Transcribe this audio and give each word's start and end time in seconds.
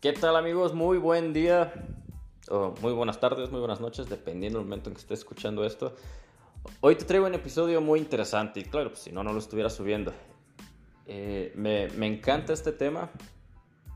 ¿Qué 0.00 0.12
tal 0.12 0.36
amigos? 0.36 0.74
Muy 0.74 0.96
buen 0.96 1.32
día, 1.32 1.72
o 2.48 2.72
muy 2.82 2.92
buenas 2.92 3.18
tardes, 3.18 3.50
muy 3.50 3.58
buenas 3.58 3.80
noches, 3.80 4.08
dependiendo 4.08 4.60
del 4.60 4.68
momento 4.68 4.90
en 4.90 4.94
que 4.94 5.00
estés 5.00 5.18
escuchando 5.18 5.64
esto. 5.64 5.92
Hoy 6.82 6.94
te 6.94 7.04
traigo 7.04 7.26
un 7.26 7.34
episodio 7.34 7.80
muy 7.80 7.98
interesante 7.98 8.60
y 8.60 8.62
claro, 8.62 8.90
pues 8.90 9.00
si 9.00 9.10
no, 9.10 9.24
no 9.24 9.32
lo 9.32 9.40
estuviera 9.40 9.68
subiendo. 9.68 10.12
Eh, 11.04 11.52
me, 11.56 12.06
encanta 12.06 12.52
este 12.52 12.70
tema 12.70 13.10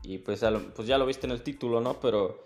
y 0.03 0.17
pues, 0.17 0.43
pues, 0.75 0.85
ya 0.89 0.97
lo 0.97 1.05
viste 1.05 1.25
en 1.25 1.31
el 1.31 1.41
título, 1.41 1.79
¿no? 1.79 2.01
Pero 2.01 2.43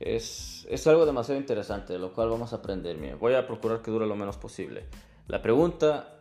es, 0.00 0.66
es 0.68 0.84
algo 0.88 1.06
demasiado 1.06 1.40
interesante, 1.40 1.92
de 1.92 2.00
lo 2.00 2.12
cual 2.12 2.28
vamos 2.28 2.52
a 2.52 2.56
aprender. 2.56 2.98
Mira, 2.98 3.14
voy 3.14 3.34
a 3.34 3.46
procurar 3.46 3.82
que 3.82 3.92
dure 3.92 4.04
lo 4.08 4.16
menos 4.16 4.36
posible. 4.36 4.88
La 5.28 5.40
pregunta 5.42 6.18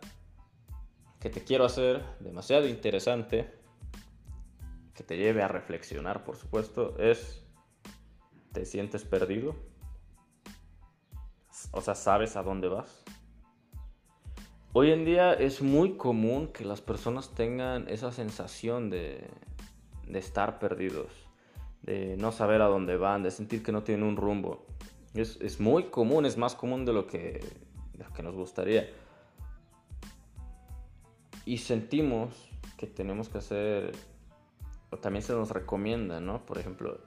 que 1.19 1.31
te 1.31 1.43
quiero 1.43 1.65
hacer, 1.65 2.03
demasiado 2.19 2.67
interesante, 2.67 3.56
que 4.97 5.03
te 5.03 5.15
lleve 5.15 5.43
a 5.43 5.47
reflexionar, 5.47 6.23
por 6.23 6.37
supuesto, 6.37 6.97
es, 6.97 7.45
¿te 8.51 8.65
sientes 8.65 9.03
perdido? 9.03 9.55
O 11.71 11.81
sea, 11.81 11.93
¿sabes 11.93 12.35
a 12.35 12.41
dónde 12.41 12.67
vas? 12.67 13.03
Hoy 14.73 14.91
en 14.91 15.05
día 15.05 15.33
es 15.33 15.61
muy 15.61 15.97
común 15.97 16.47
que 16.47 16.65
las 16.65 16.81
personas 16.81 17.35
tengan 17.35 17.87
esa 17.89 18.11
sensación 18.11 18.89
de, 18.89 19.29
de 20.07 20.17
estar 20.17 20.57
perdidos, 20.57 21.11
de 21.83 22.17
no 22.17 22.31
saber 22.31 22.63
a 22.63 22.65
dónde 22.65 22.97
van, 22.97 23.21
de 23.21 23.29
sentir 23.29 23.61
que 23.61 23.71
no 23.71 23.83
tienen 23.83 24.03
un 24.03 24.17
rumbo. 24.17 24.65
Es, 25.13 25.37
es 25.41 25.59
muy 25.59 25.91
común, 25.91 26.25
es 26.25 26.37
más 26.37 26.55
común 26.55 26.85
de 26.85 26.93
lo 26.93 27.05
que, 27.05 27.45
de 27.93 28.03
lo 28.03 28.11
que 28.13 28.23
nos 28.23 28.35
gustaría. 28.35 28.89
Y 31.45 31.59
sentimos 31.59 32.49
que 32.77 32.87
tenemos 32.87 33.29
que 33.29 33.37
hacer 33.37 33.91
también 34.95 35.23
se 35.23 35.33
nos 35.33 35.49
recomienda, 35.51 36.19
¿no? 36.19 36.45
Por 36.45 36.57
ejemplo, 36.57 36.99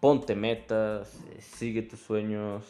ponte 0.00 0.34
metas, 0.34 1.18
eh, 1.30 1.40
sigue 1.40 1.82
tus 1.82 2.00
sueños, 2.00 2.62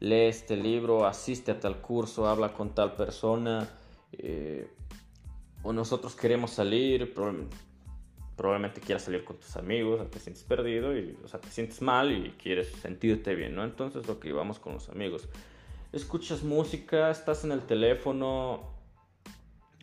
lee 0.00 0.26
este 0.26 0.56
libro, 0.56 1.06
asiste 1.06 1.52
a 1.52 1.60
tal 1.60 1.80
curso, 1.80 2.26
habla 2.26 2.52
con 2.52 2.74
tal 2.74 2.96
persona, 2.96 3.68
eh, 4.12 4.68
o 5.62 5.72
nosotros 5.72 6.16
queremos 6.16 6.50
salir, 6.50 7.14
probablemente, 8.36 8.80
quieras 8.80 9.04
salir 9.04 9.24
con 9.24 9.36
tus 9.36 9.56
amigos, 9.56 10.10
te 10.10 10.18
sientes 10.18 10.42
perdido, 10.42 10.96
y, 10.96 11.16
o 11.22 11.28
sea, 11.28 11.40
te 11.40 11.48
sientes 11.50 11.80
mal 11.80 12.10
y 12.10 12.30
quieres 12.32 12.68
sentirte 12.68 13.34
bien, 13.34 13.54
¿no? 13.54 13.62
Entonces, 13.62 14.04
que 14.20 14.32
vamos 14.32 14.58
con 14.58 14.74
los 14.74 14.88
amigos. 14.88 15.28
Escuchas 15.92 16.42
música, 16.42 17.10
estás 17.10 17.44
en 17.44 17.52
el 17.52 17.62
teléfono, 17.62 18.70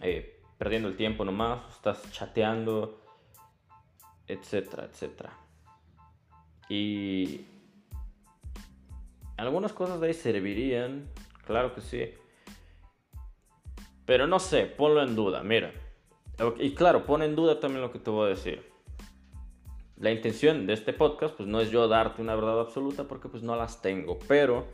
eh, 0.02 0.42
perdiendo 0.58 0.89
el 0.89 0.98
tiempo 0.98 1.23
nomás, 1.23 1.59
estás 1.75 2.11
chateando, 2.11 3.06
etcétera, 4.28 4.86
etcétera. 4.86 5.33
Y 6.70 7.45
algunas 9.38 9.73
cosas 9.73 10.00
de 10.02 10.08
ahí 10.08 10.14
servirían, 10.14 11.09
claro 11.45 11.73
que 11.73 11.81
sí. 11.81 12.14
Pero 14.05 14.28
no 14.28 14.39
sé, 14.39 14.66
ponlo 14.66 15.03
en 15.03 15.16
duda, 15.16 15.44
mira. 15.44 15.72
Y 16.59 16.73
claro, 16.75 17.05
pon 17.05 17.23
en 17.23 17.36
duda 17.36 17.59
también 17.59 17.81
lo 17.81 17.92
que 17.92 18.00
te 18.00 18.09
voy 18.09 18.28
a 18.28 18.30
decir. 18.30 18.72
La 19.98 20.11
intención 20.11 20.67
de 20.67 20.73
este 20.73 20.94
podcast 20.94 21.36
pues 21.36 21.50
no 21.50 21.59
es 21.59 21.72
yo 21.72 21.88
darte 21.88 22.22
una 22.22 22.36
verdad 22.36 22.59
absoluta 22.59 23.05
porque 23.05 23.30
pues 23.30 23.42
no 23.42 23.55
las 23.55 23.81
tengo, 23.81 24.20
pero 24.28 24.66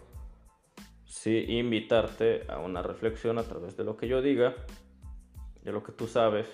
sí 1.05 1.45
invitarte 1.47 2.45
a 2.49 2.59
una 2.59 2.81
reflexión 2.81 3.37
a 3.37 3.43
través 3.43 3.77
de 3.77 3.85
lo 3.85 3.95
que 3.95 4.09
yo 4.09 4.21
diga, 4.21 4.55
de 5.61 5.71
lo 5.71 5.81
que 5.83 5.93
tú 5.93 6.07
sabes 6.07 6.47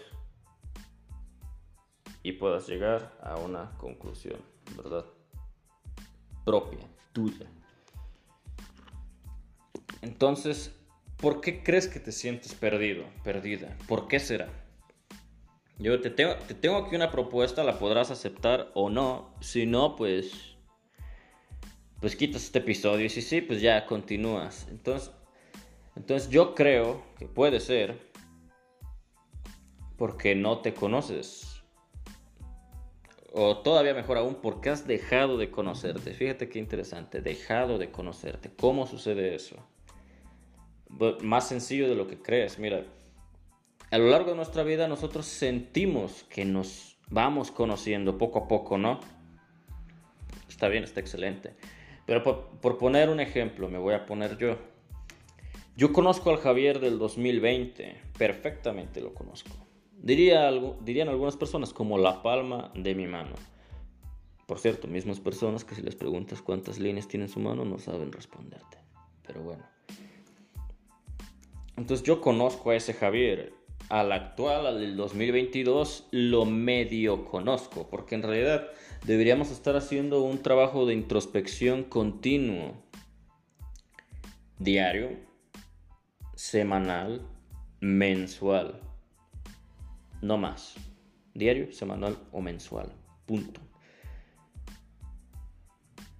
y 2.23 2.33
puedas 2.33 2.67
llegar 2.67 3.17
a 3.21 3.37
una 3.37 3.71
conclusión, 3.77 4.39
¿verdad? 4.75 5.05
Propia, 6.45 6.79
tuya. 7.13 7.45
Entonces, 10.01 10.75
¿por 11.17 11.41
qué 11.41 11.63
crees 11.63 11.87
que 11.87 11.99
te 11.99 12.11
sientes 12.11 12.53
perdido, 12.53 13.05
perdida? 13.23 13.77
¿Por 13.87 14.07
qué 14.07 14.19
será? 14.19 14.49
Yo 15.77 16.01
te 16.01 16.09
tengo, 16.09 16.35
te 16.35 16.53
tengo 16.53 16.77
aquí 16.77 16.95
una 16.95 17.09
propuesta, 17.09 17.63
la 17.63 17.79
podrás 17.79 18.11
aceptar 18.11 18.69
o 18.73 18.89
no. 18.89 19.33
Si 19.39 19.65
no, 19.65 19.95
pues. 19.95 20.57
Pues 22.01 22.15
quitas 22.15 22.43
este 22.43 22.59
episodio. 22.59 23.05
Y 23.05 23.09
si 23.09 23.21
sí, 23.21 23.41
pues 23.41 23.61
ya 23.61 23.85
continúas. 23.85 24.67
Entonces, 24.69 25.11
entonces 25.95 26.29
yo 26.29 26.53
creo 26.53 27.01
que 27.17 27.27
puede 27.27 27.59
ser 27.61 27.97
porque 29.97 30.35
no 30.35 30.59
te 30.59 30.73
conoces 30.73 31.48
o 33.33 33.57
todavía 33.57 33.93
mejor 33.93 34.17
aún, 34.17 34.35
porque 34.35 34.69
has 34.69 34.87
dejado 34.87 35.37
de 35.37 35.51
conocerte. 35.51 36.13
Fíjate 36.13 36.49
qué 36.49 36.59
interesante, 36.59 37.21
dejado 37.21 37.77
de 37.77 37.91
conocerte. 37.91 38.51
¿Cómo 38.55 38.87
sucede 38.87 39.35
eso? 39.35 39.55
Más 41.21 41.47
sencillo 41.47 41.87
de 41.87 41.95
lo 41.95 42.07
que 42.07 42.21
crees. 42.21 42.57
Mira, 42.59 42.85
a 43.91 43.97
lo 43.97 44.09
largo 44.09 44.31
de 44.31 44.35
nuestra 44.35 44.63
vida 44.63 44.87
nosotros 44.87 45.25
sentimos 45.25 46.23
que 46.29 46.45
nos 46.45 46.97
vamos 47.09 47.51
conociendo 47.51 48.17
poco 48.17 48.39
a 48.39 48.47
poco, 48.47 48.77
¿no? 48.77 48.99
Está 50.47 50.67
bien, 50.67 50.83
está 50.83 50.99
excelente. 50.99 51.55
Pero 52.05 52.23
por, 52.23 52.77
poner 52.77 53.09
un 53.09 53.19
ejemplo, 53.19 53.69
me 53.69 53.77
voy 53.77 53.93
a 53.93 54.05
poner 54.05 54.37
yo. 54.37 54.57
Yo 55.75 55.93
conozco 55.93 56.31
al 56.31 56.37
Javier 56.37 56.79
del 56.79 56.97
2020, 56.97 57.95
perfectamente 58.17 58.99
lo 58.99 59.13
conozco. 59.13 59.51
Diría 60.01 60.47
algo, 60.47 60.77
dirían 60.81 61.09
algunas 61.09 61.35
personas 61.35 61.73
como 61.73 61.97
la 61.97 62.23
palma 62.23 62.71
de 62.73 62.95
mi 62.95 63.05
mano. 63.05 63.35
Por 64.47 64.57
cierto, 64.57 64.87
mismas 64.87 65.19
personas 65.19 65.65
que 65.65 65.75
si 65.75 65.81
les 65.81 65.95
preguntas 65.95 66.41
cuántas 66.41 66.79
líneas 66.79 67.07
tiene 67.07 67.25
en 67.25 67.31
su 67.31 67.39
mano 67.39 67.65
no 67.65 67.77
saben 67.79 68.11
responderte. 68.11 68.77
Pero 69.27 69.41
bueno. 69.43 69.63
Entonces 71.75 72.05
yo 72.05 72.21
conozco 72.21 72.71
a 72.71 72.75
ese 72.75 72.93
Javier. 72.93 73.53
Al 73.89 74.11
actual, 74.11 74.67
al 74.67 74.79
del 74.79 74.95
2022, 74.95 76.07
lo 76.11 76.45
medio 76.45 77.25
conozco. 77.25 77.89
Porque 77.89 78.15
en 78.15 78.23
realidad 78.23 78.67
deberíamos 79.05 79.51
estar 79.51 79.75
haciendo 79.75 80.23
un 80.23 80.39
trabajo 80.41 80.85
de 80.85 80.93
introspección 80.93 81.83
continuo. 81.83 82.73
Diario, 84.57 85.11
semanal, 86.35 87.27
mensual 87.81 88.81
no 90.21 90.37
más. 90.37 90.75
Diario, 91.33 91.71
semanal 91.71 92.17
o 92.31 92.41
mensual. 92.41 92.91
Punto. 93.25 93.61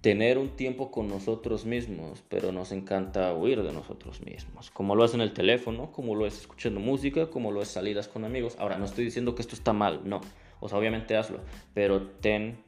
Tener 0.00 0.38
un 0.38 0.56
tiempo 0.56 0.90
con 0.90 1.08
nosotros 1.08 1.66
mismos, 1.66 2.22
pero 2.30 2.52
nos 2.52 2.72
encanta 2.72 3.34
huir 3.34 3.62
de 3.62 3.72
nosotros 3.72 4.22
mismos. 4.24 4.70
Como 4.70 4.96
lo 4.96 5.04
es 5.04 5.12
en 5.12 5.20
el 5.20 5.34
teléfono, 5.34 5.92
como 5.92 6.14
lo 6.14 6.26
es 6.26 6.40
escuchando 6.40 6.80
música, 6.80 7.28
como 7.28 7.52
lo 7.52 7.60
es 7.60 7.68
salidas 7.68 8.08
con 8.08 8.24
amigos. 8.24 8.56
Ahora, 8.58 8.78
no 8.78 8.86
estoy 8.86 9.04
diciendo 9.04 9.34
que 9.34 9.42
esto 9.42 9.54
está 9.54 9.74
mal, 9.74 10.00
no. 10.04 10.22
O 10.60 10.68
sea, 10.68 10.78
obviamente 10.78 11.16
hazlo, 11.16 11.40
pero 11.74 12.02
ten 12.02 12.64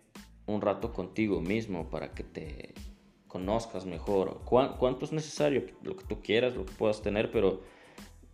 un 0.47 0.61
rato 0.61 0.93
contigo 0.93 1.41
mismo 1.41 1.89
para 1.89 2.13
que 2.13 2.23
te 2.23 2.75
conozcas 3.29 3.87
mejor. 3.87 4.43
¿Cuánto 4.45 5.07
es 5.07 5.13
necesario? 5.13 5.65
Lo 5.83 5.97
que 5.97 6.05
tú 6.05 6.21
quieras, 6.21 6.55
lo 6.55 6.67
que 6.67 6.73
puedas 6.75 7.01
tener, 7.01 7.31
pero 7.31 7.63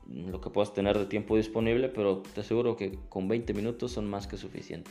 lo 0.09 0.41
que 0.41 0.51
puedas 0.51 0.73
tener 0.73 0.99
de 0.99 1.07
tiempo 1.07 1.37
disponible, 1.37 1.89
pero 1.89 2.23
te 2.23 2.41
aseguro 2.41 2.77
que 2.77 2.99
con 3.09 3.29
20 3.29 3.53
minutos 3.55 3.93
son 3.93 4.09
más 4.09 4.27
que 4.27 4.37
suficiente. 4.37 4.91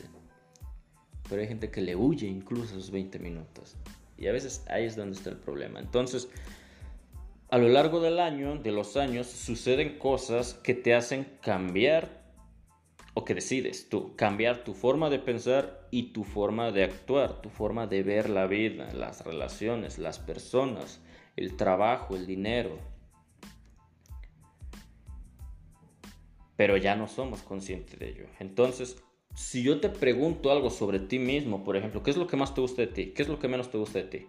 Pero 1.28 1.42
hay 1.42 1.48
gente 1.48 1.72
que 1.72 1.82
le 1.82 1.96
huye 1.96 2.28
incluso 2.28 2.78
esos 2.78 2.92
20 2.92 3.20
minutos. 3.20 3.76
Y 4.18 4.28
a 4.28 4.32
veces 4.32 4.66
ahí 4.70 4.86
es 4.86 4.96
donde 4.96 5.18
está 5.18 5.30
el 5.30 5.38
problema. 5.38 5.80
Entonces, 5.80 6.30
a 7.50 7.58
lo 7.58 7.68
largo 7.70 8.00
del 8.00 8.20
año, 8.20 8.58
de 8.58 8.72
los 8.72 8.98
años, 8.98 9.28
suceden 9.28 9.98
cosas 10.00 10.54
que 10.54 10.74
te 10.74 10.94
hacen 10.94 11.28
cambiar 11.42 12.26
o 13.14 13.26
que 13.26 13.34
decides 13.34 13.90
tú, 13.90 14.16
cambiar 14.16 14.64
tu 14.64 14.74
forma 14.74 15.10
de 15.10 15.18
pensar 15.18 15.88
y 15.90 16.14
tu 16.14 16.24
forma 16.24 16.72
de 16.72 16.84
actuar, 16.84 17.42
tu 17.42 17.50
forma 17.50 17.88
de 17.88 18.04
ver 18.04 18.30
la 18.30 18.46
vida, 18.46 18.94
las 18.94 19.26
relaciones, 19.26 19.98
las 19.98 20.20
personas, 20.20 21.00
el 21.36 21.58
trabajo, 21.58 22.16
el 22.16 22.28
dinero, 22.28 22.78
pero 26.58 26.76
ya 26.76 26.96
no 26.96 27.08
somos 27.08 27.44
conscientes 27.44 27.98
de 28.00 28.10
ello. 28.10 28.26
Entonces, 28.40 29.02
si 29.36 29.62
yo 29.62 29.80
te 29.80 29.90
pregunto 29.90 30.52
algo 30.52 30.72
sobre 30.72 31.00
ti 31.00 31.20
mismo, 31.20 31.64
por 31.64 31.78
ejemplo, 31.78 32.02
¿qué 32.04 32.10
es 32.10 32.18
lo 32.18 32.28
que 32.28 32.36
más 32.36 32.54
te 32.54 32.62
gusta 32.62 32.82
de 32.82 32.88
ti? 32.88 33.14
¿Qué 33.14 33.22
es 33.22 33.30
lo 33.30 33.40
que 33.40 33.48
menos 33.48 33.70
te 33.70 33.78
gusta 33.78 34.00
de 34.00 34.06
ti? 34.06 34.28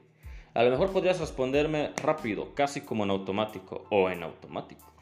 A 0.52 0.62
lo 0.62 0.70
mejor 0.70 0.92
podrías 0.92 1.18
responderme 1.18 1.92
rápido, 2.02 2.54
casi 2.54 2.82
como 2.82 3.04
en 3.04 3.10
automático 3.10 3.86
o 3.90 4.10
en 4.10 4.22
automático. 4.22 4.92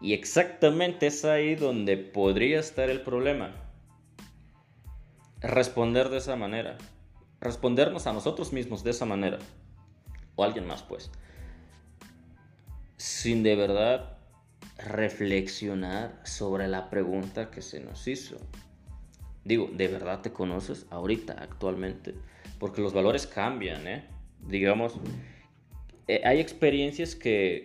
Y 0.00 0.12
exactamente 0.12 1.08
es 1.08 1.24
ahí 1.24 1.56
donde 1.56 1.96
podría 1.96 2.60
estar 2.60 2.90
el 2.90 3.00
problema. 3.00 3.52
Responder 5.40 6.10
de 6.10 6.18
esa 6.18 6.36
manera. 6.36 6.78
Respondernos 7.40 8.06
a 8.06 8.12
nosotros 8.12 8.52
mismos 8.52 8.84
de 8.84 8.90
esa 8.90 9.06
manera. 9.06 9.38
O 10.36 10.44
alguien 10.44 10.66
más, 10.66 10.82
pues. 10.82 11.10
Sin 12.96 13.42
de 13.42 13.56
verdad 13.56 14.15
reflexionar 14.86 16.20
sobre 16.24 16.68
la 16.68 16.90
pregunta 16.90 17.50
que 17.50 17.62
se 17.62 17.80
nos 17.80 18.06
hizo. 18.06 18.36
Digo, 19.44 19.70
¿de 19.72 19.88
verdad 19.88 20.22
te 20.22 20.32
conoces 20.32 20.86
ahorita, 20.90 21.34
actualmente? 21.34 22.14
Porque 22.58 22.80
los 22.80 22.92
valores 22.92 23.26
cambian, 23.26 23.86
¿eh? 23.86 24.04
Digamos, 24.40 24.94
eh, 26.08 26.22
hay 26.24 26.40
experiencias 26.40 27.14
que 27.14 27.64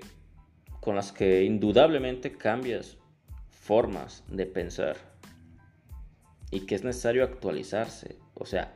con 0.80 0.96
las 0.96 1.12
que 1.12 1.44
indudablemente 1.44 2.32
cambias 2.32 2.98
formas 3.50 4.24
de 4.28 4.48
pensar 4.48 4.98
y 6.50 6.66
que 6.66 6.76
es 6.76 6.84
necesario 6.84 7.24
actualizarse. 7.24 8.18
O 8.34 8.46
sea, 8.46 8.76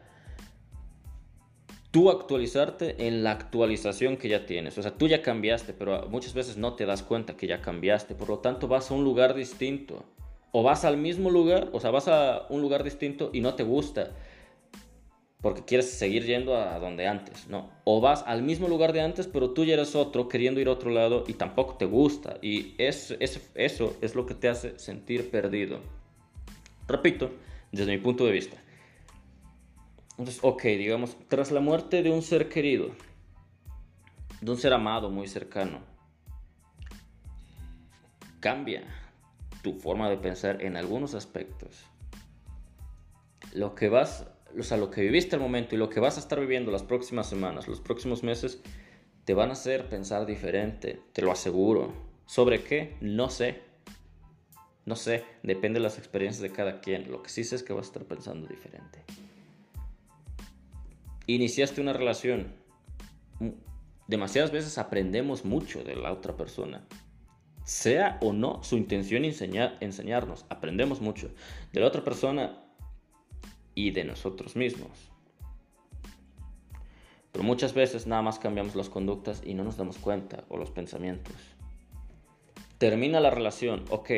tú 1.96 2.10
actualizarte 2.10 3.08
en 3.08 3.24
la 3.24 3.32
actualización 3.32 4.18
que 4.18 4.28
ya 4.28 4.46
tienes. 4.46 4.78
O 4.78 4.82
sea, 4.82 4.92
tú 4.92 5.08
ya 5.08 5.22
cambiaste, 5.22 5.72
pero 5.72 6.10
muchas 6.10 6.34
veces 6.34 6.58
no 6.58 6.74
te 6.74 6.86
das 6.86 7.04
cuenta 7.04 7.38
que 7.38 7.48
ya 7.48 7.62
cambiaste. 7.62 8.16
Por 8.16 8.28
lo 8.28 8.40
tanto, 8.40 8.68
vas 8.68 8.92
a 8.92 8.94
un 8.96 9.06
lugar 9.06 9.34
distinto. 9.34 10.04
O 10.52 10.62
vas 10.62 10.84
al 10.84 10.98
mismo 10.98 11.30
lugar, 11.30 11.70
o 11.72 11.80
sea, 11.80 11.92
vas 11.92 12.10
a 12.10 12.48
un 12.50 12.60
lugar 12.62 12.84
distinto 12.84 13.30
y 13.32 13.40
no 13.40 13.54
te 13.54 13.64
gusta. 13.64 14.12
Porque 15.42 15.64
quieres 15.64 15.90
seguir 15.90 16.26
yendo 16.26 16.58
a 16.58 16.78
donde 16.80 17.08
antes, 17.08 17.48
¿no? 17.48 17.70
O 17.86 18.02
vas 18.02 18.26
al 18.28 18.42
mismo 18.42 18.68
lugar 18.68 18.92
de 18.92 19.00
antes, 19.00 19.28
pero 19.28 19.52
tú 19.52 19.64
ya 19.64 19.76
eres 19.76 19.96
otro, 19.96 20.28
queriendo 20.28 20.60
ir 20.60 20.68
a 20.68 20.72
otro 20.72 20.92
lado 20.92 21.24
y 21.28 21.36
tampoco 21.36 21.76
te 21.76 21.86
gusta. 21.86 22.40
Y 22.42 22.76
es, 22.78 23.16
eso 23.22 23.96
es 24.02 24.16
lo 24.16 24.26
que 24.26 24.34
te 24.34 24.50
hace 24.50 24.78
sentir 24.80 25.32
perdido. 25.32 25.80
Repito, 26.90 27.32
desde 27.72 27.90
mi 27.94 28.00
punto 28.00 28.26
de 28.26 28.34
vista. 28.34 28.58
Entonces, 30.18 30.40
ok, 30.44 30.64
digamos, 30.64 31.18
tras 31.28 31.52
la 31.52 31.60
muerte 31.60 32.02
de 32.02 32.10
un 32.10 32.22
ser 32.22 32.48
querido, 32.48 32.92
de 34.40 34.52
un 34.52 34.58
ser 34.58 34.72
amado 34.72 35.10
muy 35.10 35.28
cercano, 35.28 35.80
cambia 38.40 38.84
tu 39.62 39.74
forma 39.74 40.10
de 40.10 40.18
pensar 40.18 40.62
en 40.62 40.78
algunos 40.78 41.16
aspectos. 41.16 41.84
Lo 43.54 43.76
que 43.76 43.90
vas, 43.90 44.28
o 44.58 44.64
sea, 44.64 44.78
lo 44.78 44.90
que 44.90 45.02
viviste 45.02 45.36
al 45.36 45.42
momento 45.42 45.76
y 45.76 45.78
lo 45.78 45.90
que 45.90 46.00
vas 46.00 46.16
a 46.16 46.22
estar 46.22 46.40
viviendo 46.40 46.72
las 46.72 46.84
próximas 46.84 47.28
semanas, 47.28 47.68
los 47.68 47.82
próximos 47.82 48.24
meses, 48.24 48.62
te 49.26 49.34
van 49.34 49.50
a 49.50 49.54
hacer 49.54 49.90
pensar 49.90 50.26
diferente, 50.26 51.02
te 51.12 51.24
lo 51.24 51.32
aseguro. 51.32 51.94
¿Sobre 52.26 52.64
qué? 52.64 52.96
No 53.02 53.30
sé. 53.30 53.64
No 54.86 54.96
sé, 54.96 55.26
depende 55.44 55.80
de 55.80 55.84
las 55.84 55.98
experiencias 55.98 56.42
de 56.42 56.56
cada 56.56 56.80
quien. 56.80 57.12
Lo 57.12 57.22
que 57.22 57.30
sí 57.30 57.44
sé 57.44 57.56
es 57.58 57.64
que 57.64 57.74
vas 57.74 57.88
a 57.88 57.90
estar 57.90 58.04
pensando 58.06 58.48
diferente 58.48 59.04
iniciaste 61.28 61.82
una 61.82 61.94
relación, 61.94 62.54
demasiadas 64.08 64.52
veces 64.52 64.78
aprendemos 64.78 65.46
mucho 65.46 65.84
de 65.84 65.96
la 65.96 66.12
otra 66.12 66.36
persona. 66.36 66.86
Sea 67.64 68.20
o 68.22 68.32
no 68.32 68.64
su 68.64 68.78
intención 68.78 69.26
enseñar, 69.26 69.78
enseñarnos, 69.80 70.46
aprendemos 70.50 71.02
mucho 71.02 71.32
de 71.74 71.80
la 71.80 71.88
otra 71.88 72.04
persona 72.04 72.64
y 73.74 73.92
de 73.92 74.04
nosotros 74.04 74.56
mismos. 74.56 74.92
Pero 77.32 77.44
muchas 77.44 77.74
veces 77.74 78.08
nada 78.08 78.22
más 78.22 78.40
cambiamos 78.40 78.76
las 78.76 78.90
conductas 78.90 79.42
y 79.46 79.56
no 79.56 79.64
nos 79.64 79.78
damos 79.78 79.98
cuenta 79.98 80.46
o 80.48 80.58
los 80.58 80.72
pensamientos. 80.72 81.36
Termina 82.78 83.20
la 83.20 83.30
relación, 83.30 83.84
ok, 83.90 84.10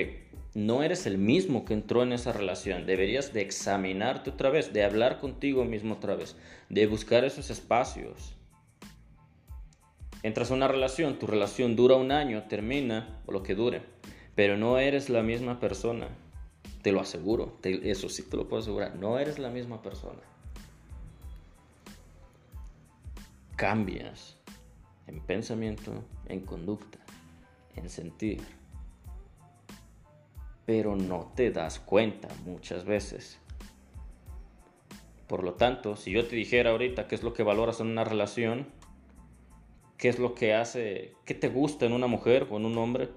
no 0.57 0.81
eres 0.81 1.05
el 1.05 1.19
mismo 1.19 1.65
que 1.65 1.75
entró 1.75 2.01
en 2.01 2.13
esa 2.13 2.33
relación. 2.33 2.87
Deberías 2.87 3.31
de 3.31 3.41
examinarte 3.41 4.31
otra 4.31 4.49
vez, 4.49 4.73
de 4.73 4.83
hablar 4.83 5.19
contigo 5.19 5.63
mismo 5.65 5.93
otra 5.93 6.15
vez, 6.15 6.35
de 6.67 6.87
buscar 6.87 7.23
esos 7.25 7.51
espacios. 7.51 8.35
Entras 10.23 10.49
a 10.49 10.55
una 10.55 10.67
relación, 10.67 11.19
tu 11.19 11.27
relación 11.27 11.75
dura 11.75 11.95
un 11.95 12.11
año, 12.11 12.45
termina 12.49 13.21
o 13.27 13.33
lo 13.33 13.43
que 13.43 13.53
dure, 13.53 13.83
pero 14.33 14.57
no 14.57 14.79
eres 14.79 15.09
la 15.11 15.21
misma 15.21 15.59
persona. 15.59 16.07
Te 16.81 16.91
lo 16.91 17.01
aseguro, 17.01 17.59
eso 17.61 18.09
sí 18.09 18.23
te 18.23 18.35
lo 18.35 18.49
puedo 18.49 18.63
asegurar, 18.63 18.95
no 18.95 19.19
eres 19.19 19.37
la 19.37 19.51
misma 19.51 19.83
persona. 19.83 20.23
Cambias 23.55 24.37
en 25.05 25.19
pensamiento, 25.19 26.03
en 26.27 26.39
conducta, 26.39 26.97
en 27.75 27.87
sentir 27.91 28.56
pero 30.67 30.97
no 30.97 31.31
te 31.33 31.49
das 31.49 31.79
cuenta 31.79 32.27
muchas 32.45 32.83
veces. 32.83 33.39
Por 35.25 35.45
lo 35.45 35.53
tanto, 35.53 35.95
si 35.95 36.11
yo 36.11 36.27
te 36.27 36.35
dijera 36.35 36.71
ahorita 36.71 37.07
qué 37.07 37.15
es 37.15 37.23
lo 37.23 37.33
que 37.33 37.41
valoras 37.41 37.79
en 37.79 37.87
una 37.87 38.03
relación, 38.03 38.67
qué 39.97 40.09
es 40.09 40.19
lo 40.19 40.35
que 40.35 40.53
hace, 40.53 41.13
qué 41.23 41.33
te 41.33 41.47
gusta 41.47 41.85
en 41.85 41.93
una 41.93 42.07
mujer 42.07 42.47
o 42.51 42.57
en 42.57 42.65
un 42.65 42.77
hombre, 42.77 43.07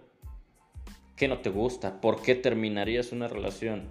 qué 1.16 1.26
no 1.26 1.38
te 1.38 1.50
gusta, 1.50 2.00
por 2.00 2.22
qué 2.22 2.36
terminarías 2.36 3.10
una 3.10 3.26
relación, 3.26 3.88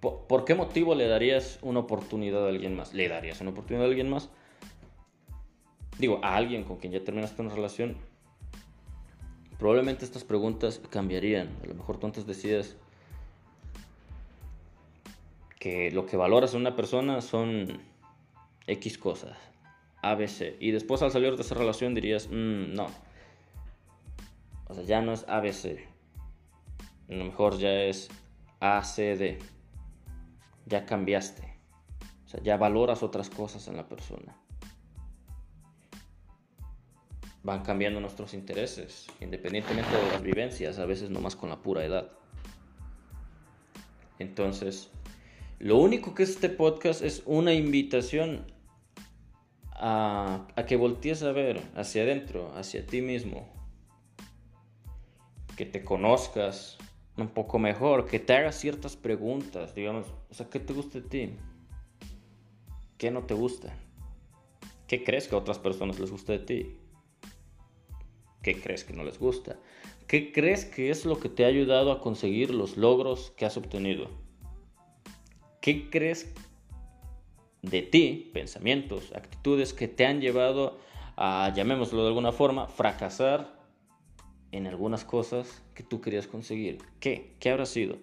por, 0.00 0.44
qué 0.44 0.54
motivo 0.54 0.94
le 0.94 1.08
darías 1.08 1.58
una 1.62 1.80
oportunidad 1.80 2.44
a 2.44 2.50
alguien 2.50 2.76
más, 2.76 2.92
le 2.92 3.08
darías 3.08 3.40
una 3.40 3.52
oportunidad 3.52 3.86
a 3.86 3.88
alguien 3.88 4.10
más, 4.10 4.28
digo, 5.98 6.20
a 6.22 6.36
alguien 6.36 6.64
con 6.64 6.76
quien 6.76 6.92
ya 6.92 7.02
terminaste 7.02 7.40
una 7.40 7.54
relación, 7.54 7.96
probablemente 9.62 10.04
estas 10.04 10.24
preguntas 10.24 10.80
cambiarían. 10.90 11.56
A 11.62 11.66
lo 11.68 11.74
mejor 11.76 11.96
tú 11.96 12.06
antes 12.06 12.26
decías 12.26 12.76
que 15.60 15.92
lo 15.92 16.04
que 16.04 16.16
valoras 16.16 16.54
en 16.54 16.62
una 16.62 16.74
persona 16.74 17.20
son 17.20 17.80
X 18.66 18.98
cosas, 18.98 19.38
ABC. 20.02 20.56
Y 20.58 20.72
después 20.72 21.00
al 21.02 21.12
salir 21.12 21.36
de 21.36 21.42
esa 21.42 21.54
relación 21.54 21.94
dirías, 21.94 22.26
mm, 22.26 22.74
no. 22.74 22.88
O 24.66 24.74
sea, 24.74 24.82
ya 24.82 25.00
no 25.00 25.12
es 25.12 25.24
ABC. 25.28 25.86
A 27.08 27.14
lo 27.14 27.24
mejor 27.26 27.56
ya 27.56 27.84
es 27.84 28.08
ACD. 28.58 29.38
Ya 30.66 30.86
cambiaste. 30.86 31.56
O 32.24 32.28
sea, 32.28 32.42
ya 32.42 32.56
valoras 32.56 33.04
otras 33.04 33.30
cosas 33.30 33.68
en 33.68 33.76
la 33.76 33.88
persona 33.88 34.41
van 37.42 37.62
cambiando 37.62 38.00
nuestros 38.00 38.34
intereses, 38.34 39.06
independientemente 39.20 39.90
de 39.96 40.12
las 40.12 40.22
vivencias, 40.22 40.78
a 40.78 40.86
veces 40.86 41.10
no 41.10 41.20
más 41.20 41.36
con 41.36 41.48
la 41.50 41.60
pura 41.60 41.84
edad. 41.84 42.12
Entonces, 44.18 44.90
lo 45.58 45.78
único 45.78 46.14
que 46.14 46.22
es 46.22 46.30
este 46.30 46.48
podcast 46.48 47.02
es 47.02 47.22
una 47.26 47.52
invitación 47.52 48.46
a, 49.72 50.46
a 50.54 50.66
que 50.66 50.76
voltees 50.76 51.22
a 51.22 51.32
ver 51.32 51.60
hacia 51.74 52.02
adentro, 52.02 52.52
hacia 52.54 52.86
ti 52.86 53.02
mismo, 53.02 53.48
que 55.56 55.66
te 55.66 55.82
conozcas 55.82 56.78
un 57.16 57.28
poco 57.28 57.58
mejor, 57.58 58.06
que 58.06 58.20
te 58.20 58.34
hagas 58.34 58.56
ciertas 58.56 58.96
preguntas, 58.96 59.74
digamos, 59.74 60.06
o 60.30 60.34
sea, 60.34 60.48
¿qué 60.48 60.60
te 60.60 60.72
gusta 60.72 61.00
de 61.00 61.08
ti? 61.08 61.36
¿Qué 62.96 63.10
no 63.10 63.24
te 63.24 63.34
gusta? 63.34 63.76
¿Qué 64.86 65.02
crees 65.02 65.26
que 65.26 65.34
a 65.34 65.38
otras 65.38 65.58
personas 65.58 65.98
les 65.98 66.10
gusta 66.10 66.32
de 66.32 66.38
ti? 66.38 66.76
¿Qué 68.42 68.60
crees 68.60 68.84
que 68.84 68.92
no 68.92 69.04
les 69.04 69.18
gusta? 69.18 69.56
¿Qué 70.08 70.32
crees 70.32 70.64
que 70.64 70.90
es 70.90 71.04
lo 71.04 71.18
que 71.18 71.28
te 71.28 71.44
ha 71.44 71.48
ayudado 71.48 71.92
a 71.92 72.00
conseguir 72.00 72.52
los 72.52 72.76
logros 72.76 73.32
que 73.36 73.46
has 73.46 73.56
obtenido? 73.56 74.08
¿Qué 75.60 75.88
crees 75.90 76.34
de 77.62 77.82
ti, 77.82 78.30
pensamientos, 78.34 79.12
actitudes 79.14 79.72
que 79.72 79.86
te 79.86 80.04
han 80.04 80.20
llevado 80.20 80.78
a, 81.16 81.52
llamémoslo 81.54 82.02
de 82.02 82.08
alguna 82.08 82.32
forma, 82.32 82.66
fracasar 82.66 83.60
en 84.50 84.66
algunas 84.66 85.04
cosas 85.04 85.62
que 85.74 85.84
tú 85.84 86.00
querías 86.00 86.26
conseguir? 86.26 86.78
¿Qué? 86.98 87.36
¿Qué 87.38 87.50
habrá 87.50 87.64
sido? 87.64 87.96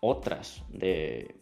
Otras 0.00 0.62
de, 0.68 1.34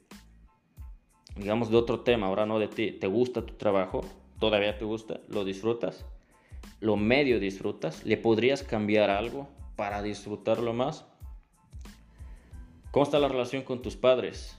digamos, 1.35 1.69
de 1.69 1.77
otro 1.77 2.01
tema, 2.01 2.29
ahora 2.29 2.47
no 2.47 2.61
de 2.61 2.69
ti. 2.69 2.93
¿Te 2.93 3.09
gusta 3.09 3.45
tu 3.45 3.55
trabajo? 3.55 4.03
¿Todavía 4.39 4.79
te 4.79 4.85
gusta? 4.85 5.21
¿Lo 5.29 5.45
disfrutas? 5.45 6.07
Lo 6.81 6.97
medio 6.97 7.41
disfrutas? 7.41 8.05
¿Le 8.05 8.17
podrías 8.17 8.63
cambiar 8.63 9.11
algo 9.11 9.49
para 9.77 10.03
disfrutarlo 10.03 10.73
más? 10.73 11.05
¿Cómo 12.91 13.05
está 13.05 13.19
la 13.19 13.29
relación 13.29 13.63
con 13.63 13.83
tus 13.83 13.97
padres? 13.97 14.57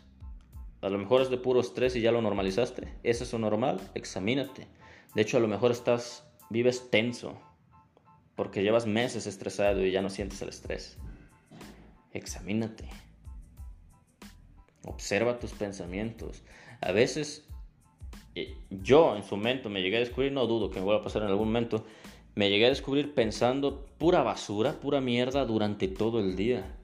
A 0.82 0.90
lo 0.90 0.98
mejor 0.98 1.22
es 1.22 1.30
de 1.30 1.38
puro 1.38 1.62
estrés 1.62 1.96
y 1.96 2.02
ya 2.02 2.12
lo 2.12 2.22
normalizaste. 2.22 2.94
¿Es 3.04 3.22
eso 3.22 3.40
normal? 3.40 3.80
Examínate. 3.94 4.68
De 5.16 5.22
hecho, 5.22 5.38
a 5.38 5.40
lo 5.40 5.48
mejor 5.48 5.72
estás, 5.72 6.28
vives 6.50 6.90
tenso 6.90 7.40
porque 8.36 8.64
llevas 8.64 8.86
meses 8.86 9.28
estresado 9.28 9.86
y 9.86 9.92
ya 9.92 10.02
no 10.02 10.10
sientes 10.10 10.42
el 10.42 10.50
estrés. 10.50 10.98
Examínate. 12.12 12.90
Observa 14.86 15.40
tus 15.40 15.54
pensamientos. 15.54 16.44
A 16.82 16.92
veces 16.92 17.48
yo 18.70 19.16
en 19.16 19.24
su 19.24 19.38
momento 19.38 19.70
me 19.70 19.82
llegué 19.82 19.98
a 19.98 20.00
descubrir, 20.00 20.32
no 20.32 20.48
dudo 20.48 20.70
que 20.70 20.80
me 20.80 20.86
vuelva 20.86 21.02
a 21.02 21.04
pasar 21.04 21.24
en 21.24 21.30
algún 21.30 21.48
momento, 21.48 21.86
me 22.36 22.50
llegué 22.50 22.66
a 22.66 22.70
descubrir 22.70 23.14
pensando 23.14 23.86
pura 23.98 24.24
basura, 24.24 24.80
pura 24.80 25.02
mierda 25.02 25.46
durante 25.46 25.88
todo 25.88 26.20
el 26.20 26.36
día. 26.36 26.78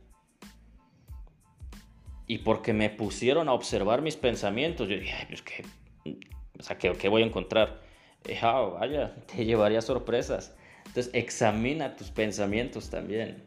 Y 2.28 2.40
porque 2.40 2.74
me 2.74 2.92
pusieron 2.92 3.50
a 3.50 3.54
observar 3.54 4.04
mis 4.04 4.16
pensamientos, 4.16 4.88
yo 4.88 5.00
dije, 5.00 5.14
ay, 5.14 5.26
pues 5.28 5.42
que, 5.42 5.66
o 6.60 6.62
sea, 6.62 6.78
¿qué, 6.78 7.10
voy 7.10 7.24
a 7.24 7.26
encontrar? 7.26 7.82
oh, 8.44 8.78
vaya, 8.80 9.16
te 9.26 9.46
llevaría 9.46 9.82
sorpresas. 9.82 10.56
Entonces, 10.86 11.12
examina 11.14 11.96
tus 11.96 12.12
pensamientos 12.12 12.92
también. 12.92 13.44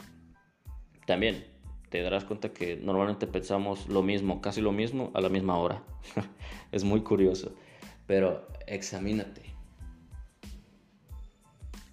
También, 1.06 1.44
te 1.88 2.02
darás 2.02 2.24
cuenta 2.24 2.52
que 2.52 2.76
normalmente 2.76 3.28
pensamos 3.28 3.88
lo 3.88 4.02
mismo, 4.02 4.40
casi 4.40 4.60
lo 4.60 4.72
mismo, 4.72 5.12
a 5.14 5.20
la 5.20 5.28
misma 5.28 5.58
hora. 5.58 5.84
es 6.72 6.82
muy 6.82 7.02
curioso. 7.02 7.54
Pero 8.12 8.46
examínate. 8.66 9.40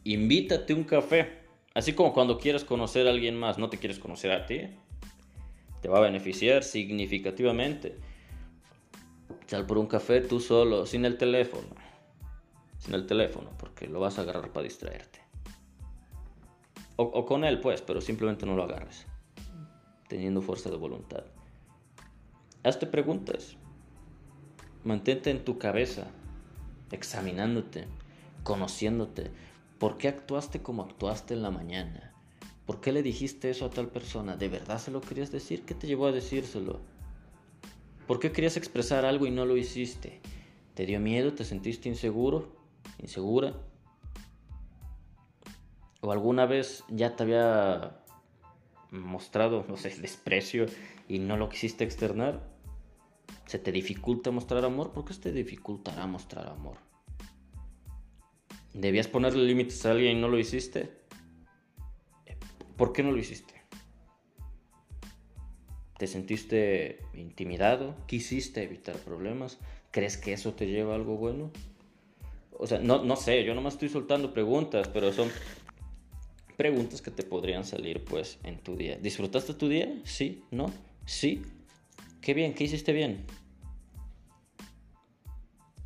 Invítate 0.04 0.74
un 0.74 0.84
café. 0.84 1.46
Así 1.74 1.94
como 1.94 2.12
cuando 2.12 2.38
quieres 2.38 2.66
conocer 2.66 3.08
a 3.08 3.12
alguien 3.12 3.40
más, 3.40 3.58
no 3.58 3.70
te 3.70 3.78
quieres 3.78 4.00
conocer 4.00 4.34
a 4.34 4.46
ti. 4.46 4.64
Te 5.82 5.88
va 5.88 6.00
a 6.00 6.02
beneficiar 6.02 6.66
significativamente. 6.66 7.96
Sal 9.48 9.66
por 9.66 9.78
un 9.78 9.88
café 9.88 10.20
tú 10.20 10.42
solo, 10.42 10.86
sin 10.86 11.06
el 11.06 11.18
teléfono. 11.18 11.70
Sin 12.80 12.96
el 12.96 13.06
teléfono, 13.06 13.52
porque 13.58 13.88
lo 13.88 14.02
vas 14.02 14.20
a 14.20 14.24
agarrar 14.24 14.52
para 14.52 14.66
distraerte. 14.66 15.22
O, 16.98 17.26
con 17.26 17.46
él, 17.46 17.62
pues, 17.62 17.82
pero 17.82 18.02
simplemente 18.02 18.46
no 18.46 18.58
lo 18.58 18.64
agarres. 18.64 19.08
Teniendo 20.10 20.42
fuerza 20.42 20.70
de 20.70 20.76
voluntad. 20.76 21.24
Hazte 22.66 22.88
preguntas. 22.88 23.56
Mantente 24.84 25.30
en 25.30 25.44
tu 25.44 25.58
cabeza, 25.58 26.08
examinándote, 26.92 27.86
conociéndote. 28.44 29.32
¿Por 29.78 29.98
qué 29.98 30.08
actuaste 30.08 30.62
como 30.62 30.84
actuaste 30.84 31.34
en 31.34 31.44
la 31.44 31.52
mañana? 31.52 32.14
¿Por 32.66 32.82
qué 32.82 32.92
le 32.92 33.04
dijiste 33.04 33.50
eso 33.50 33.66
a 33.66 33.70
tal 33.70 33.88
persona? 33.88 34.38
¿De 34.38 34.48
verdad 34.48 34.80
se 34.80 34.92
lo 34.92 35.02
querías 35.02 35.32
decir? 35.32 35.66
¿Qué 35.66 35.74
te 35.74 35.88
llevó 35.88 36.08
a 36.08 36.12
decírselo? 36.12 36.80
¿Por 38.08 38.20
qué 38.20 38.32
querías 38.32 38.58
expresar 38.58 39.06
algo 39.06 39.26
y 39.26 39.32
no 39.32 39.46
lo 39.46 39.58
hiciste? 39.58 40.22
¿Te 40.76 40.86
dio 40.86 41.00
miedo? 41.00 41.34
¿Te 41.34 41.46
sentiste 41.46 41.90
inseguro? 41.90 42.56
¿Insegura? 43.00 43.54
¿O 46.02 46.12
alguna 46.12 46.46
vez 46.46 46.84
ya 46.90 47.16
te 47.16 47.24
había 47.24 48.00
mostrado, 48.92 49.66
no 49.68 49.78
sé, 49.78 49.90
desprecio 50.02 50.66
y 51.08 51.20
no 51.20 51.38
lo 51.38 51.50
quisiste 51.50 51.84
externar? 51.84 52.49
¿Se 53.50 53.58
te 53.58 53.72
dificulta 53.72 54.30
mostrar 54.30 54.64
amor? 54.64 54.92
¿Por 54.92 55.06
qué 55.06 55.14
se 55.16 55.22
te 55.22 55.32
dificultará 55.32 56.06
mostrar 56.06 56.50
amor? 56.50 56.78
¿Debías 58.76 59.08
ponerle 59.08 59.44
límites 59.44 59.84
a 59.88 59.90
alguien 59.90 60.18
y 60.18 60.22
no 60.22 60.28
lo 60.28 60.38
hiciste? 60.38 60.92
¿Por 62.78 62.94
qué 62.94 63.02
no 63.02 63.12
lo 63.12 63.18
hiciste? 63.18 63.56
¿Te 65.98 66.06
sentiste 66.06 67.00
intimidado? 67.16 67.96
¿Quisiste 68.06 68.62
evitar 68.62 68.98
problemas? 68.98 69.58
¿Crees 69.90 70.18
que 70.18 70.34
eso 70.34 70.54
te 70.54 70.68
lleva 70.68 70.94
a 70.94 70.98
algo 70.98 71.18
bueno? 71.18 71.50
O 72.52 72.68
sea, 72.68 72.78
no, 72.78 73.04
no 73.04 73.16
sé, 73.16 73.44
yo 73.46 73.56
nomás 73.56 73.74
estoy 73.74 73.90
soltando 73.90 74.32
preguntas, 74.32 74.90
pero 74.90 75.12
son 75.12 75.28
preguntas 76.56 77.02
que 77.02 77.10
te 77.10 77.24
podrían 77.24 77.66
salir 77.66 78.06
pues 78.06 78.38
en 78.44 78.60
tu 78.60 78.76
día. 78.76 78.98
¿Disfrutaste 78.98 79.56
tu 79.56 79.68
día? 79.68 79.92
Sí, 80.04 80.44
¿no? 80.52 80.72
Sí. 81.08 81.42
Qué 82.22 82.34
bien, 82.34 82.54
¿qué 82.54 82.66
hiciste 82.66 82.92
bien? 82.92 83.26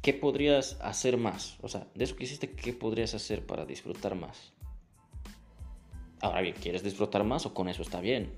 ¿Qué 0.01 0.13
podrías 0.13 0.77
hacer 0.81 1.17
más? 1.17 1.57
O 1.61 1.69
sea, 1.69 1.87
de 1.95 2.03
eso 2.03 2.15
que 2.15 2.25
hiciste, 2.25 2.51
¿qué 2.51 2.73
podrías 2.73 3.13
hacer 3.13 3.45
para 3.45 3.65
disfrutar 3.65 4.15
más? 4.15 4.53
Ahora 6.21 6.41
bien, 6.41 6.55
¿quieres 6.59 6.83
disfrutar 6.83 7.23
más 7.23 7.45
o 7.45 7.53
con 7.53 7.69
eso 7.69 7.81
está 7.81 8.01
bien? 8.01 8.33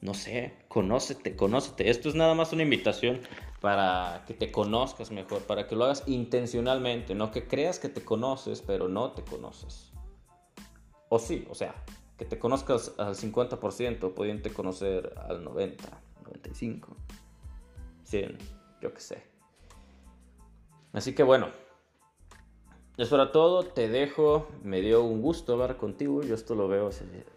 No 0.00 0.14
sé, 0.14 0.54
conócete, 0.68 1.36
conócete. 1.36 1.88
Esto 1.88 2.08
es 2.08 2.14
nada 2.14 2.34
más 2.34 2.52
una 2.52 2.64
invitación 2.64 3.20
para 3.60 4.24
que 4.26 4.34
te 4.34 4.50
conozcas 4.50 5.10
mejor, 5.10 5.42
para 5.42 5.66
que 5.66 5.76
lo 5.76 5.84
hagas 5.84 6.02
intencionalmente, 6.06 7.14
no 7.14 7.30
que 7.30 7.46
creas 7.46 7.78
que 7.78 7.88
te 7.88 8.02
conoces, 8.02 8.62
pero 8.62 8.88
no 8.88 9.12
te 9.12 9.22
conoces. 9.22 9.92
O 11.10 11.18
sí, 11.18 11.46
o 11.50 11.54
sea, 11.54 11.74
que 12.18 12.24
te 12.24 12.38
conozcas 12.38 12.92
al 12.98 13.14
50%, 13.14 14.14
pudiente 14.14 14.50
conocer 14.50 15.14
al 15.28 15.44
90, 15.44 16.02
95, 16.30 16.96
100, 18.04 18.38
yo 18.80 18.94
qué 18.94 19.00
sé. 19.00 19.22
Así 20.92 21.14
que 21.14 21.22
bueno, 21.22 21.48
eso 22.96 23.14
era 23.14 23.32
todo, 23.32 23.64
te 23.64 23.88
dejo, 23.88 24.48
me 24.62 24.80
dio 24.80 25.02
un 25.02 25.22
gusto 25.22 25.54
hablar 25.54 25.76
contigo, 25.76 26.22
yo 26.22 26.34
esto 26.34 26.54
lo 26.54 26.68
veo 26.68 26.90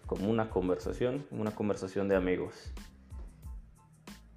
como 0.07 0.29
una 0.29 0.49
conversación, 0.49 1.25
una 1.31 1.55
conversación 1.55 2.07
de 2.07 2.15
amigos. 2.15 2.53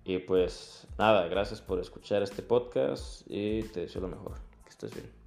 Y 0.05 0.19
pues 0.19 0.87
nada, 0.99 1.27
gracias 1.27 1.61
por 1.61 1.81
escuchar 1.81 2.23
este 2.23 2.43
podcast 2.43 3.23
y 3.27 3.63
te 3.65 3.81
deseo 3.81 4.03
lo 4.03 4.09
mejor, 4.09 4.35
que 4.65 4.71
estés 4.71 4.95
bien. 4.95 5.26